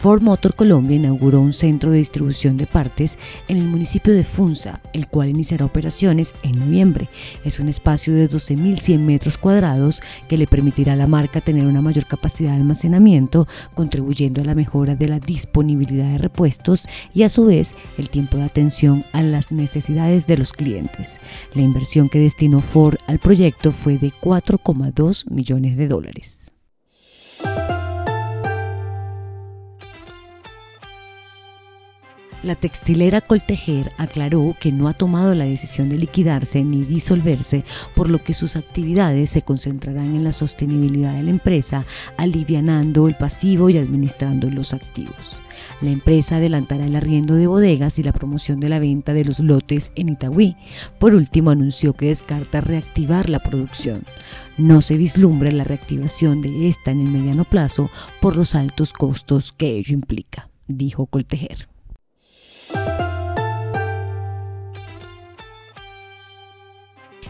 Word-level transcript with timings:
Ford 0.00 0.22
Motor 0.22 0.54
Colombia 0.54 0.94
inauguró 0.94 1.40
un 1.40 1.52
centro 1.52 1.90
de 1.90 1.98
distribución 1.98 2.56
de 2.56 2.68
partes 2.68 3.18
en 3.48 3.56
el 3.56 3.66
municipio 3.66 4.14
de 4.14 4.22
Funza, 4.22 4.80
el 4.92 5.08
cual 5.08 5.28
iniciará 5.28 5.64
operaciones 5.64 6.34
en 6.44 6.56
noviembre. 6.60 7.08
Es 7.44 7.58
un 7.58 7.68
espacio 7.68 8.14
de 8.14 8.30
12.100 8.30 9.00
metros 9.00 9.36
cuadrados 9.38 10.00
que 10.28 10.38
le 10.38 10.46
permitirá 10.46 10.92
a 10.92 10.96
la 10.96 11.08
marca 11.08 11.40
tener 11.40 11.66
una 11.66 11.82
mayor 11.82 12.06
capacidad 12.06 12.52
de 12.52 12.58
almacenamiento, 12.58 13.48
contribuyendo 13.74 14.40
a 14.40 14.44
la 14.44 14.54
mejora 14.54 14.94
de 14.94 15.08
la 15.08 15.18
disponibilidad 15.18 16.12
de 16.12 16.18
repuestos 16.18 16.86
y 17.12 17.24
a 17.24 17.28
su 17.28 17.46
vez 17.46 17.74
el 17.96 18.08
tiempo 18.08 18.36
de 18.36 18.44
atención 18.44 19.04
a 19.12 19.22
las 19.22 19.50
necesidades 19.50 20.28
de 20.28 20.38
los 20.38 20.52
clientes. 20.52 21.18
La 21.54 21.62
inversión 21.62 22.08
que 22.08 22.20
destinó 22.20 22.60
Ford 22.60 22.98
al 23.08 23.18
proyecto 23.18 23.72
fue 23.72 23.98
de 23.98 24.12
4,2 24.12 25.28
millones 25.28 25.76
de 25.76 25.88
dólares. 25.88 26.52
La 32.44 32.54
textilera 32.54 33.20
Coltejer 33.20 33.90
aclaró 33.98 34.54
que 34.60 34.70
no 34.70 34.86
ha 34.86 34.94
tomado 34.94 35.34
la 35.34 35.44
decisión 35.44 35.88
de 35.88 35.98
liquidarse 35.98 36.62
ni 36.62 36.84
disolverse, 36.84 37.64
por 37.96 38.08
lo 38.08 38.22
que 38.22 38.32
sus 38.32 38.54
actividades 38.54 39.30
se 39.30 39.42
concentrarán 39.42 40.14
en 40.14 40.22
la 40.22 40.30
sostenibilidad 40.30 41.14
de 41.14 41.24
la 41.24 41.30
empresa, 41.30 41.84
alivianando 42.16 43.08
el 43.08 43.16
pasivo 43.16 43.70
y 43.70 43.78
administrando 43.78 44.50
los 44.50 44.72
activos. 44.72 45.40
La 45.80 45.90
empresa 45.90 46.36
adelantará 46.36 46.86
el 46.86 46.94
arriendo 46.94 47.34
de 47.34 47.48
bodegas 47.48 47.98
y 47.98 48.04
la 48.04 48.12
promoción 48.12 48.60
de 48.60 48.68
la 48.68 48.78
venta 48.78 49.14
de 49.14 49.24
los 49.24 49.40
lotes 49.40 49.90
en 49.96 50.08
Itagüí. 50.08 50.56
Por 51.00 51.14
último, 51.14 51.50
anunció 51.50 51.92
que 51.92 52.06
descarta 52.06 52.60
reactivar 52.60 53.30
la 53.30 53.40
producción. 53.40 54.04
No 54.56 54.80
se 54.80 54.96
vislumbra 54.96 55.50
la 55.50 55.64
reactivación 55.64 56.40
de 56.40 56.68
esta 56.68 56.92
en 56.92 57.00
el 57.00 57.08
mediano 57.08 57.44
plazo 57.44 57.90
por 58.20 58.36
los 58.36 58.54
altos 58.54 58.92
costos 58.92 59.52
que 59.52 59.76
ello 59.76 59.94
implica, 59.94 60.48
dijo 60.68 61.06
Coltejer. 61.06 61.68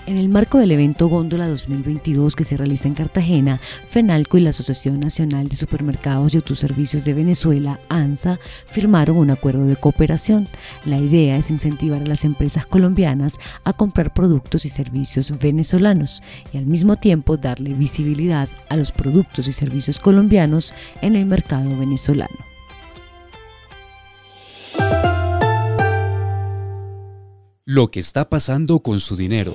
En 0.08 0.16
el 0.16 0.30
marco 0.30 0.56
del 0.56 0.70
evento 0.70 1.06
Góndola 1.08 1.46
2022 1.48 2.34
que 2.34 2.44
se 2.44 2.56
realiza 2.56 2.88
en 2.88 2.94
Cartagena, 2.94 3.60
FENALCO 3.90 4.38
y 4.38 4.40
la 4.40 4.48
Asociación 4.48 5.00
Nacional 5.00 5.48
de 5.48 5.56
Supermercados 5.56 6.32
y 6.32 6.38
Autoservicios 6.38 7.04
de 7.04 7.12
Venezuela, 7.12 7.78
ANSA, 7.90 8.40
firmaron 8.68 9.18
un 9.18 9.30
acuerdo 9.30 9.66
de 9.66 9.76
cooperación. 9.76 10.48
La 10.86 10.96
idea 10.96 11.36
es 11.36 11.50
incentivar 11.50 12.00
a 12.00 12.06
las 12.06 12.24
empresas 12.24 12.64
colombianas 12.64 13.38
a 13.64 13.74
comprar 13.74 14.14
productos 14.14 14.64
y 14.64 14.70
servicios 14.70 15.38
venezolanos 15.38 16.22
y 16.54 16.56
al 16.56 16.64
mismo 16.64 16.96
tiempo 16.96 17.36
darle 17.36 17.74
visibilidad 17.74 18.48
a 18.70 18.78
los 18.78 18.92
productos 18.92 19.46
y 19.46 19.52
servicios 19.52 19.98
colombianos 19.98 20.72
en 21.02 21.16
el 21.16 21.26
mercado 21.26 21.68
venezolano. 21.76 22.38
Lo 27.66 27.90
que 27.90 28.00
está 28.00 28.30
pasando 28.30 28.80
con 28.80 29.00
su 29.00 29.14
dinero. 29.14 29.52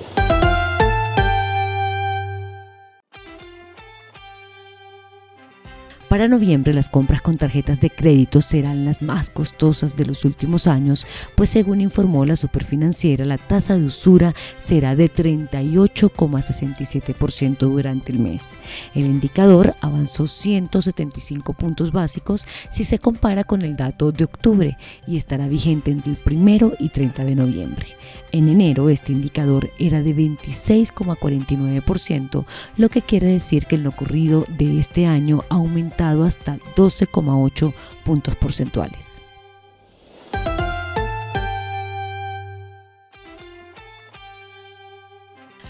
Para 6.14 6.28
noviembre 6.28 6.72
las 6.72 6.88
compras 6.88 7.20
con 7.22 7.38
tarjetas 7.38 7.80
de 7.80 7.90
crédito 7.90 8.40
serán 8.40 8.84
las 8.84 9.02
más 9.02 9.30
costosas 9.30 9.96
de 9.96 10.06
los 10.06 10.24
últimos 10.24 10.68
años, 10.68 11.08
pues 11.34 11.50
según 11.50 11.80
informó 11.80 12.24
la 12.24 12.36
superfinanciera, 12.36 13.24
la 13.24 13.36
tasa 13.36 13.76
de 13.76 13.82
usura 13.82 14.32
será 14.58 14.94
de 14.94 15.12
38,67% 15.12 17.58
durante 17.58 18.12
el 18.12 18.20
mes. 18.20 18.54
El 18.94 19.06
indicador 19.06 19.74
avanzó 19.80 20.28
175 20.28 21.52
puntos 21.52 21.90
básicos 21.90 22.46
si 22.70 22.84
se 22.84 23.00
compara 23.00 23.42
con 23.42 23.62
el 23.62 23.74
dato 23.74 24.12
de 24.12 24.22
octubre 24.22 24.78
y 25.08 25.16
estará 25.16 25.48
vigente 25.48 25.90
entre 25.90 26.12
el 26.12 26.16
primero 26.16 26.74
y 26.78 26.90
30 26.90 27.24
de 27.24 27.34
noviembre. 27.34 27.88
En 28.34 28.48
enero 28.48 28.88
este 28.88 29.12
indicador 29.12 29.70
era 29.78 30.02
de 30.02 30.12
26,49%, 30.12 32.44
lo 32.76 32.88
que 32.88 33.00
quiere 33.00 33.28
decir 33.28 33.66
que 33.66 33.76
en 33.76 33.84
lo 33.84 33.90
ocurrido 33.90 34.44
de 34.58 34.80
este 34.80 35.06
año 35.06 35.44
ha 35.50 35.58
aumentado 36.04 36.24
hasta 36.24 36.58
12,8 36.76 37.72
puntos 38.04 38.36
porcentuales. 38.36 39.13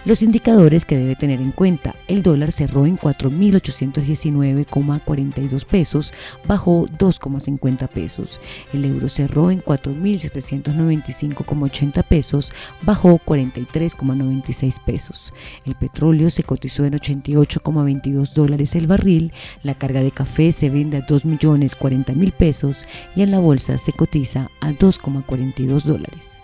Los 0.04 0.22
indicadores 0.22 0.84
que 0.84 0.98
debe 0.98 1.16
tener 1.16 1.41
en 1.41 1.50
cuenta. 1.50 1.94
El 2.09 2.22
dólar 2.22 2.53
cerró 2.53 2.84
en 2.84 2.98
4.819,42 2.98 5.65
pesos, 5.65 6.12
bajó 6.47 6.84
2,50 6.84 7.88
pesos. 7.88 8.38
El 8.75 8.84
euro 8.84 9.09
cerró 9.09 9.50
en 9.50 9.62
4.795,80 9.62 12.04
pesos, 12.04 12.53
bajó 12.82 13.19
43,96 13.19 14.84
pesos. 14.84 15.32
El 15.65 15.75
petróleo 15.75 16.28
se 16.28 16.42
cotizó 16.42 16.84
en 16.84 16.92
88,22 16.92 18.34
dólares 18.34 18.75
el 18.75 18.86
barril. 18.86 19.32
La 19.62 19.75
carga 19.75 20.03
de 20.03 20.10
café 20.10 20.53
se 20.53 20.69
vende 20.69 20.98
a 20.98 21.06
2.040.000 21.06 22.32
pesos 22.32 22.84
y 23.16 23.22
en 23.22 23.31
la 23.31 23.38
bolsa 23.38 23.78
se 23.78 23.94
cotiza 23.94 24.50
a 24.60 24.72
2,42 24.72 25.84
dólares. 25.84 26.44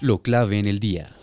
Lo 0.00 0.22
clave 0.22 0.60
en 0.60 0.66
el 0.66 0.78
día. 0.78 1.17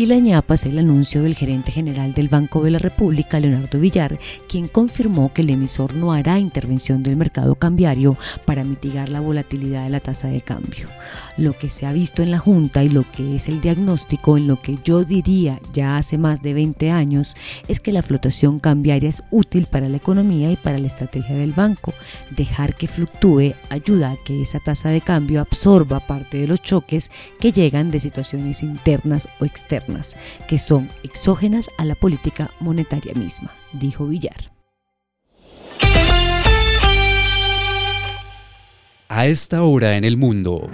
Y 0.00 0.06
la 0.06 0.18
ñapa 0.18 0.54
es 0.54 0.64
el 0.64 0.78
anuncio 0.78 1.22
del 1.22 1.34
gerente 1.34 1.72
general 1.72 2.14
del 2.14 2.30
Banco 2.30 2.62
de 2.62 2.70
la 2.70 2.78
República, 2.78 3.38
Leonardo 3.38 3.78
Villar, 3.78 4.18
quien 4.48 4.66
confirmó 4.66 5.30
que 5.34 5.42
el 5.42 5.50
emisor 5.50 5.94
no 5.94 6.14
hará 6.14 6.38
intervención 6.38 7.02
del 7.02 7.16
mercado 7.16 7.54
cambiario 7.54 8.16
para 8.46 8.64
mitigar 8.64 9.10
la 9.10 9.20
volatilidad 9.20 9.84
de 9.84 9.90
la 9.90 10.00
tasa 10.00 10.28
de 10.28 10.40
cambio. 10.40 10.88
Lo 11.36 11.52
que 11.52 11.68
se 11.68 11.84
ha 11.84 11.92
visto 11.92 12.22
en 12.22 12.30
la 12.30 12.38
Junta 12.38 12.82
y 12.82 12.88
lo 12.88 13.04
que 13.10 13.36
es 13.36 13.48
el 13.48 13.60
diagnóstico 13.60 14.38
en 14.38 14.46
lo 14.46 14.58
que 14.58 14.78
yo 14.82 15.04
diría 15.04 15.60
ya 15.74 15.98
hace 15.98 16.16
más 16.16 16.40
de 16.40 16.54
20 16.54 16.90
años 16.90 17.36
es 17.68 17.78
que 17.78 17.92
la 17.92 18.02
flotación 18.02 18.58
cambiaria 18.58 19.10
es 19.10 19.22
útil 19.30 19.66
para 19.66 19.90
la 19.90 19.98
economía 19.98 20.50
y 20.50 20.56
para 20.56 20.78
la 20.78 20.86
estrategia 20.86 21.36
del 21.36 21.52
banco. 21.52 21.92
Dejar 22.30 22.74
que 22.74 22.88
fluctúe 22.88 23.52
ayuda 23.68 24.12
a 24.12 24.16
que 24.24 24.40
esa 24.40 24.60
tasa 24.60 24.88
de 24.88 25.02
cambio 25.02 25.42
absorba 25.42 26.00
parte 26.00 26.38
de 26.38 26.46
los 26.46 26.62
choques 26.62 27.10
que 27.38 27.52
llegan 27.52 27.90
de 27.90 28.00
situaciones 28.00 28.62
internas 28.62 29.28
o 29.40 29.44
externas 29.44 29.89
que 30.48 30.58
son 30.58 30.88
exógenas 31.02 31.68
a 31.78 31.84
la 31.84 31.94
política 31.94 32.50
monetaria 32.60 33.14
misma, 33.14 33.54
dijo 33.72 34.06
Villar. 34.06 34.52
A 39.08 39.26
esta 39.26 39.62
hora 39.64 39.96
en 39.96 40.04
el 40.04 40.16
mundo. 40.16 40.70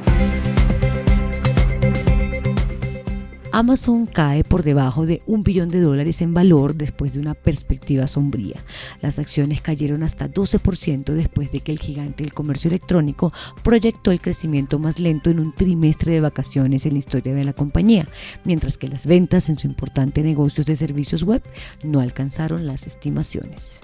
Amazon 3.59 4.05
cae 4.05 4.45
por 4.45 4.63
debajo 4.63 5.07
de 5.07 5.23
un 5.25 5.43
billón 5.43 5.71
de 5.71 5.81
dólares 5.81 6.21
en 6.21 6.35
valor 6.35 6.75
después 6.75 7.15
de 7.15 7.21
una 7.21 7.33
perspectiva 7.33 8.07
sombría. 8.07 8.63
Las 9.01 9.19
acciones 9.19 9.63
cayeron 9.63 10.03
hasta 10.03 10.29
12% 10.29 11.15
después 11.15 11.51
de 11.53 11.61
que 11.61 11.73
el 11.73 11.79
gigante 11.79 12.23
del 12.23 12.35
comercio 12.35 12.69
electrónico 12.69 13.33
proyectó 13.63 14.11
el 14.11 14.21
crecimiento 14.21 14.79
más 14.79 14.99
lento 15.01 15.31
en 15.31 15.41
un 15.41 15.53
trimestre 15.53 16.13
de 16.13 16.21
vacaciones 16.21 16.85
en 16.85 16.93
la 16.93 16.99
historia 16.99 17.35
de 17.35 17.45
la 17.45 17.55
compañía, 17.55 18.07
mientras 18.45 18.77
que 18.77 18.89
las 18.89 19.07
ventas 19.07 19.49
en 19.49 19.57
su 19.57 19.67
importante 19.67 20.23
negocio 20.23 20.63
de 20.63 20.77
servicios 20.77 21.23
web 21.23 21.43
no 21.83 22.01
alcanzaron 22.01 22.67
las 22.67 22.87
estimaciones. 22.87 23.81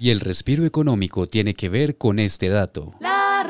Y 0.00 0.08
el 0.08 0.20
respiro 0.20 0.64
económico 0.64 1.28
tiene 1.28 1.52
que 1.52 1.68
ver 1.68 1.98
con 1.98 2.18
este 2.18 2.48
dato. 2.48 2.94
La 2.98 3.42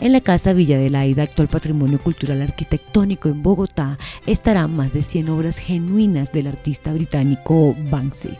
En 0.00 0.12
la 0.12 0.22
Casa 0.22 0.54
Villa 0.54 0.78
de 0.78 0.88
la 0.88 1.00
Aida, 1.00 1.24
actual 1.24 1.48
patrimonio 1.48 1.98
cultural 1.98 2.40
arquitectónico 2.40 3.28
en 3.28 3.42
Bogotá, 3.42 3.98
estarán 4.24 4.74
más 4.74 4.94
de 4.94 5.02
100 5.02 5.28
obras 5.28 5.58
genuinas 5.58 6.32
del 6.32 6.46
artista 6.46 6.94
británico 6.94 7.76
Banksy. 7.90 8.30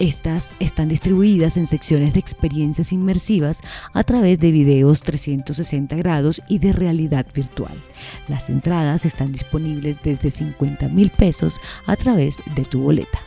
Estas 0.00 0.56
están 0.58 0.88
distribuidas 0.88 1.56
en 1.56 1.66
secciones 1.66 2.14
de 2.14 2.18
experiencias 2.18 2.92
inmersivas 2.92 3.60
a 3.92 4.02
través 4.02 4.40
de 4.40 4.50
videos 4.50 5.02
360 5.02 5.94
grados 5.94 6.42
y 6.48 6.58
de 6.58 6.72
realidad 6.72 7.26
virtual. 7.32 7.80
Las 8.26 8.50
entradas 8.50 9.04
están 9.04 9.30
disponibles 9.30 10.02
desde 10.02 10.30
50 10.30 10.88
mil 10.88 11.10
pesos 11.10 11.60
a 11.86 11.94
través 11.94 12.38
de 12.56 12.64
tu 12.64 12.80
boleta. 12.80 13.20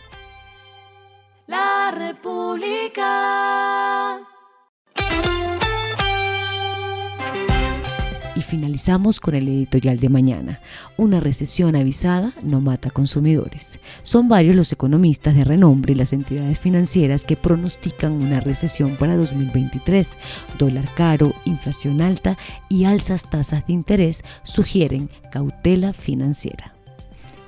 Y 8.37 8.41
finalizamos 8.41 9.19
con 9.19 9.33
el 9.33 9.47
editorial 9.47 9.99
de 9.99 10.09
mañana. 10.09 10.59
Una 10.95 11.19
recesión 11.19 11.75
avisada 11.75 12.33
no 12.43 12.61
mata 12.61 12.91
consumidores. 12.91 13.79
Son 14.03 14.29
varios 14.29 14.55
los 14.55 14.71
economistas 14.71 15.33
de 15.33 15.43
renombre 15.43 15.93
y 15.93 15.95
las 15.95 16.13
entidades 16.13 16.59
financieras 16.59 17.25
que 17.25 17.35
pronostican 17.35 18.11
una 18.11 18.39
recesión 18.39 18.95
para 18.95 19.17
2023. 19.17 20.19
Dólar 20.59 20.87
caro, 20.93 21.33
inflación 21.45 21.99
alta 21.99 22.37
y 22.69 22.83
alzas 22.83 23.27
tasas 23.27 23.65
de 23.65 23.73
interés 23.73 24.23
sugieren 24.43 25.09
cautela 25.31 25.91
financiera. 25.93 26.75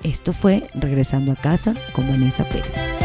Esto 0.01 0.33
fue 0.33 0.65
Regresando 0.73 1.31
a 1.33 1.35
casa 1.35 1.75
con 1.93 2.07
Vanessa 2.07 2.45
Pérez. 2.45 2.98